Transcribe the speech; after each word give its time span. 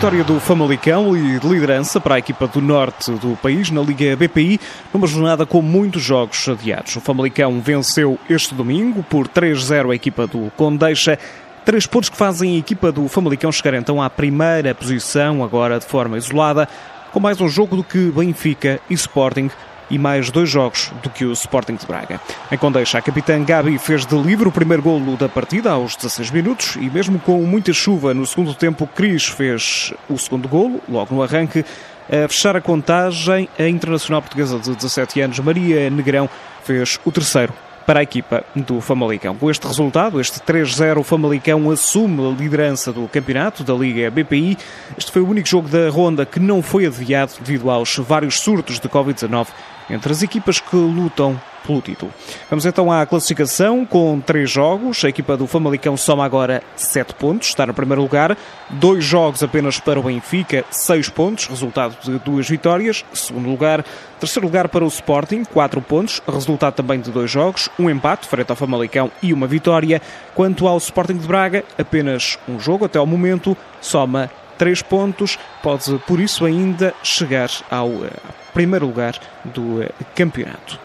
vitória 0.00 0.24
do 0.24 0.40
Famalicão 0.40 1.14
e 1.14 1.38
de 1.38 1.46
liderança 1.46 2.00
para 2.00 2.14
a 2.14 2.18
equipa 2.18 2.46
do 2.46 2.58
norte 2.62 3.10
do 3.10 3.36
país 3.36 3.70
na 3.70 3.82
Liga 3.82 4.16
BPI, 4.16 4.58
numa 4.94 5.06
jornada 5.06 5.44
com 5.44 5.60
muitos 5.60 6.00
jogos 6.00 6.48
adiados. 6.48 6.96
O 6.96 7.02
Famalicão 7.02 7.60
venceu 7.60 8.18
este 8.26 8.54
domingo 8.54 9.02
por 9.02 9.28
3-0 9.28 9.92
a 9.92 9.94
equipa 9.94 10.26
do 10.26 10.50
Condeixa. 10.56 11.18
Três 11.66 11.86
pontos 11.86 12.08
que 12.08 12.16
fazem 12.16 12.56
a 12.56 12.58
equipa 12.58 12.90
do 12.90 13.06
Famalicão 13.08 13.52
chegar 13.52 13.74
então 13.74 14.00
à 14.00 14.08
primeira 14.08 14.74
posição, 14.74 15.44
agora 15.44 15.78
de 15.78 15.84
forma 15.84 16.16
isolada, 16.16 16.66
com 17.12 17.20
mais 17.20 17.38
um 17.38 17.48
jogo 17.48 17.76
do 17.76 17.84
que 17.84 18.10
Benfica 18.10 18.80
e 18.88 18.94
Sporting 18.94 19.50
e 19.90 19.98
mais 19.98 20.30
dois 20.30 20.48
jogos 20.48 20.92
do 21.02 21.10
que 21.10 21.24
o 21.24 21.32
Sporting 21.32 21.74
de 21.74 21.86
Braga. 21.86 22.20
Em 22.50 22.56
Condeixa, 22.56 22.98
a 22.98 23.02
capitã 23.02 23.42
Gabi 23.42 23.78
fez 23.78 24.06
de 24.06 24.16
livre 24.16 24.48
o 24.48 24.52
primeiro 24.52 24.82
golo 24.82 25.16
da 25.16 25.28
partida 25.28 25.72
aos 25.72 25.96
16 25.96 26.30
minutos 26.30 26.76
e 26.76 26.88
mesmo 26.88 27.18
com 27.18 27.42
muita 27.42 27.72
chuva 27.72 28.14
no 28.14 28.26
segundo 28.26 28.54
tempo, 28.54 28.86
Cris 28.86 29.26
fez 29.26 29.92
o 30.08 30.16
segundo 30.16 30.48
golo, 30.48 30.80
logo 30.88 31.14
no 31.14 31.22
arranque. 31.22 31.64
A 32.08 32.28
fechar 32.28 32.56
a 32.56 32.60
contagem, 32.60 33.48
a 33.58 33.68
internacional 33.68 34.20
portuguesa 34.20 34.58
de 34.58 34.74
17 34.74 35.20
anos, 35.20 35.38
Maria 35.38 35.88
Negrão, 35.90 36.28
fez 36.64 36.98
o 37.04 37.12
terceiro 37.12 37.52
para 37.86 38.00
a 38.00 38.02
equipa 38.02 38.44
do 38.54 38.80
Famalicão. 38.80 39.34
Com 39.36 39.50
este 39.50 39.66
resultado, 39.66 40.20
este 40.20 40.40
3-0, 40.40 40.98
o 40.98 41.02
Famalicão 41.02 41.70
assume 41.70 42.26
a 42.26 42.30
liderança 42.30 42.92
do 42.92 43.08
campeonato 43.08 43.64
da 43.64 43.74
Liga 43.74 44.10
BPI. 44.10 44.56
Este 44.96 45.10
foi 45.10 45.22
o 45.22 45.28
único 45.28 45.48
jogo 45.48 45.68
da 45.68 45.88
ronda 45.88 46.24
que 46.24 46.38
não 46.38 46.62
foi 46.62 46.86
adiado 46.86 47.32
devido 47.40 47.70
aos 47.70 47.96
vários 47.96 48.40
surtos 48.40 48.78
de 48.78 48.88
Covid-19 48.88 49.48
entre 49.90 50.12
as 50.12 50.22
equipas 50.22 50.60
que 50.60 50.76
lutam 50.76 51.40
pelo 51.66 51.80
título. 51.80 52.12
Vamos 52.48 52.66
então 52.66 52.90
à 52.90 53.04
classificação 53.06 53.84
com 53.84 54.20
três 54.20 54.50
jogos. 54.50 55.04
A 55.04 55.08
equipa 55.08 55.36
do 55.36 55.46
Famalicão 55.46 55.96
soma 55.96 56.24
agora 56.24 56.62
sete 56.76 57.14
pontos, 57.14 57.48
está 57.48 57.66
no 57.66 57.74
primeiro 57.74 58.02
lugar. 58.02 58.36
Dois 58.70 59.04
jogos 59.04 59.42
apenas 59.42 59.78
para 59.78 59.98
o 59.98 60.02
Benfica, 60.02 60.64
seis 60.70 61.08
pontos, 61.08 61.46
resultado 61.46 61.96
de 62.02 62.18
duas 62.18 62.48
vitórias. 62.48 63.04
Segundo 63.12 63.48
lugar. 63.48 63.84
Terceiro 64.18 64.46
lugar 64.46 64.68
para 64.68 64.84
o 64.84 64.88
Sporting, 64.88 65.44
quatro 65.44 65.80
pontos, 65.80 66.20
resultado 66.28 66.74
também 66.74 67.00
de 67.00 67.10
dois 67.10 67.30
jogos, 67.30 67.70
um 67.78 67.88
empate 67.88 68.28
frente 68.28 68.50
ao 68.50 68.56
Famalicão 68.56 69.10
e 69.22 69.32
uma 69.32 69.46
vitória. 69.46 70.02
Quanto 70.34 70.68
ao 70.68 70.76
Sporting 70.76 71.16
de 71.16 71.26
Braga, 71.26 71.64
apenas 71.78 72.38
um 72.46 72.60
jogo 72.60 72.84
até 72.84 72.98
ao 72.98 73.06
momento, 73.06 73.56
soma 73.80 74.30
três 74.58 74.82
pontos, 74.82 75.38
pode 75.62 75.98
por 76.06 76.20
isso 76.20 76.44
ainda 76.44 76.92
chegar 77.02 77.48
ao 77.70 77.88
eh, 78.04 78.10
primeiro 78.52 78.84
lugar 78.84 79.18
do 79.42 79.82
eh, 79.82 79.88
campeonato. 80.14 80.78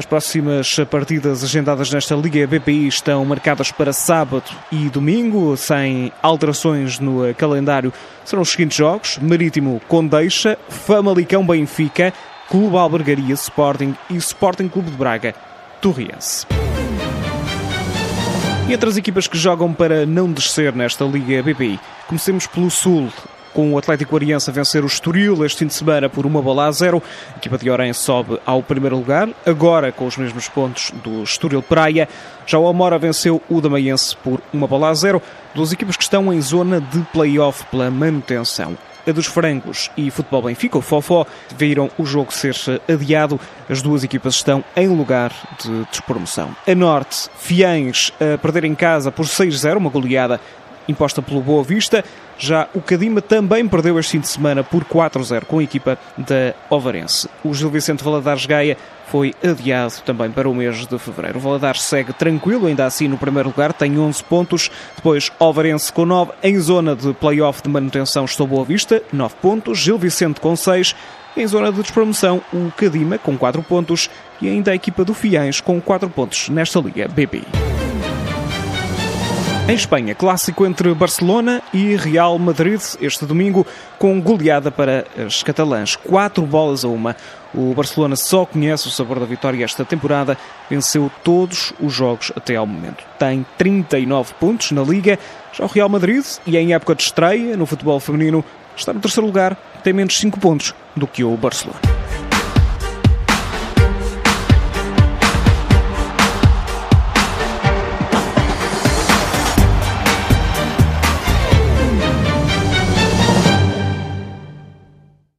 As 0.00 0.06
próximas 0.06 0.78
partidas 0.90 1.44
agendadas 1.44 1.92
nesta 1.92 2.14
Liga 2.14 2.46
BPI 2.46 2.88
estão 2.88 3.22
marcadas 3.22 3.70
para 3.70 3.92
sábado 3.92 4.50
e 4.72 4.88
domingo, 4.88 5.54
sem 5.58 6.10
alterações 6.22 6.98
no 6.98 7.34
calendário. 7.34 7.92
Serão 8.24 8.40
os 8.40 8.48
seguintes 8.48 8.78
jogos: 8.78 9.18
Marítimo 9.18 9.78
Condeixa, 9.86 10.56
Famalicão 10.70 11.46
Benfica, 11.46 12.14
Clube 12.48 12.78
Albergaria 12.78 13.34
Sporting 13.34 13.94
e 14.08 14.16
Sporting 14.16 14.68
Clube 14.68 14.90
de 14.90 14.96
Braga 14.96 15.34
Torriense. 15.82 16.46
E 18.66 18.72
entre 18.72 18.88
as 18.88 18.96
equipas 18.96 19.28
que 19.28 19.36
jogam 19.36 19.70
para 19.74 20.06
não 20.06 20.32
descer 20.32 20.74
nesta 20.74 21.04
Liga 21.04 21.42
BPI, 21.42 21.78
comecemos 22.08 22.46
pelo 22.46 22.70
Sul, 22.70 23.12
com 23.52 23.72
o 23.72 23.78
Atlético 23.78 24.16
Ariense 24.16 24.50
a 24.50 24.52
vencer 24.52 24.82
o 24.82 24.86
Estoril 24.86 25.44
este 25.44 25.58
fim 25.58 25.66
de 25.66 25.74
semana 25.74 26.08
por 26.08 26.26
uma 26.26 26.40
bola 26.40 26.66
a 26.66 26.72
zero. 26.72 27.02
A 27.34 27.38
equipa 27.38 27.58
de 27.58 27.70
Orense 27.70 28.00
sobe 28.00 28.38
ao 28.44 28.62
primeiro 28.62 28.96
lugar, 28.96 29.28
agora 29.44 29.92
com 29.92 30.06
os 30.06 30.16
mesmos 30.16 30.48
pontos 30.48 30.92
do 31.02 31.22
Estoril 31.22 31.62
Praia. 31.62 32.08
Já 32.46 32.58
o 32.58 32.66
Amora 32.66 32.98
venceu 32.98 33.40
o 33.48 33.60
Damaiense 33.60 34.16
por 34.16 34.40
uma 34.52 34.66
bola 34.66 34.90
a 34.90 34.94
zero. 34.94 35.22
Duas 35.54 35.72
equipas 35.72 35.96
que 35.96 36.02
estão 36.02 36.32
em 36.32 36.40
zona 36.40 36.80
de 36.80 37.00
play-off 37.12 37.64
pela 37.66 37.90
manutenção 37.90 38.76
a 39.06 39.12
dos 39.12 39.26
Frangos 39.26 39.90
e 39.96 40.10
Futebol 40.10 40.42
Benfica, 40.42 40.78
o 40.78 40.82
Fofó, 40.82 41.26
viram 41.56 41.90
o 41.98 42.04
jogo 42.04 42.32
ser 42.32 42.54
adiado. 42.88 43.40
As 43.68 43.82
duas 43.82 44.04
equipas 44.04 44.34
estão 44.34 44.64
em 44.76 44.88
lugar 44.88 45.32
de 45.62 45.84
despromoção. 45.90 46.54
A 46.66 46.74
Norte, 46.74 47.28
Fiães 47.38 48.12
a 48.20 48.38
perder 48.38 48.64
em 48.64 48.74
casa 48.74 49.10
por 49.10 49.26
6-0, 49.26 49.76
uma 49.76 49.90
goleada 49.90 50.40
imposta 50.88 51.22
pelo 51.22 51.40
Boa 51.40 51.62
Vista. 51.62 52.04
Já 52.38 52.68
o 52.74 52.80
Cadima 52.80 53.20
também 53.20 53.66
perdeu 53.68 53.98
este 53.98 54.12
fim 54.12 54.20
de 54.20 54.28
semana 54.28 54.64
por 54.64 54.84
4-0 54.84 55.44
com 55.44 55.58
a 55.58 55.62
equipa 55.62 55.98
da 56.16 56.54
Ovarense. 56.68 57.28
O 57.44 57.52
Gil 57.52 57.70
Vicente 57.70 58.02
Valadares 58.02 58.46
Gaia 58.46 58.76
foi 59.10 59.34
adiado 59.42 59.94
também 60.06 60.30
para 60.30 60.48
o 60.48 60.54
mês 60.54 60.86
de 60.86 60.98
fevereiro. 60.98 61.38
O 61.38 61.40
Valadares 61.40 61.82
segue 61.82 62.12
tranquilo, 62.12 62.66
ainda 62.66 62.86
assim 62.86 63.08
no 63.08 63.18
primeiro 63.18 63.48
lugar, 63.48 63.72
tem 63.72 63.98
11 63.98 64.22
pontos. 64.24 64.70
Depois 64.96 65.30
Ovarense 65.38 65.92
com 65.92 66.06
9. 66.06 66.32
Em 66.42 66.58
zona 66.58 66.94
de 66.94 67.12
play-off 67.14 67.62
de 67.62 67.68
manutenção 67.68 68.24
estou 68.24 68.46
Boa 68.46 68.64
Vista, 68.64 69.02
9 69.12 69.34
pontos. 69.42 69.78
Gil 69.78 69.98
Vicente 69.98 70.40
com 70.40 70.54
6. 70.54 70.94
Em 71.36 71.46
zona 71.46 71.70
de 71.72 71.80
despromoção, 71.80 72.40
o 72.52 72.70
Cadima 72.76 73.18
com 73.18 73.36
4 73.36 73.62
pontos 73.62 74.10
e 74.40 74.48
ainda 74.48 74.70
a 74.70 74.74
equipa 74.74 75.04
do 75.04 75.14
Fiães 75.14 75.60
com 75.60 75.80
4 75.80 76.08
pontos 76.08 76.48
nesta 76.48 76.80
Liga 76.80 77.06
BPI. 77.08 77.69
Em 79.68 79.74
Espanha, 79.74 80.14
clássico 80.16 80.66
entre 80.66 80.92
Barcelona 80.94 81.62
e 81.72 81.94
Real 81.94 82.36
Madrid 82.38 82.80
este 83.00 83.24
domingo, 83.24 83.64
com 83.98 84.20
goleada 84.20 84.70
para 84.70 85.06
as 85.16 85.42
catalãs, 85.42 85.94
quatro 85.94 86.44
bolas 86.44 86.84
a 86.84 86.88
uma. 86.88 87.14
O 87.54 87.72
Barcelona 87.72 88.16
só 88.16 88.44
conhece 88.44 88.88
o 88.88 88.90
sabor 88.90 89.20
da 89.20 89.26
vitória 89.26 89.64
esta 89.64 89.84
temporada, 89.84 90.36
venceu 90.68 91.10
todos 91.22 91.72
os 91.80 91.92
jogos 91.92 92.32
até 92.34 92.56
ao 92.56 92.66
momento. 92.66 93.04
Tem 93.18 93.46
39 93.56 94.34
pontos 94.40 94.72
na 94.72 94.82
Liga. 94.82 95.18
Já 95.52 95.64
o 95.64 95.68
Real 95.68 95.88
Madrid, 95.88 96.24
e 96.46 96.56
em 96.56 96.74
época 96.74 96.94
de 96.94 97.02
estreia 97.02 97.56
no 97.56 97.66
futebol 97.66 98.00
feminino, 98.00 98.44
está 98.76 98.92
no 98.92 99.00
terceiro 99.00 99.26
lugar, 99.26 99.56
tem 99.84 99.92
menos 99.92 100.18
5 100.18 100.40
pontos 100.40 100.74
do 100.96 101.06
que 101.06 101.22
o 101.22 101.36
Barcelona. 101.36 101.99